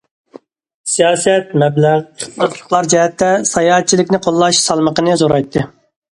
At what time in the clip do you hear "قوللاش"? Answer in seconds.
4.27-4.65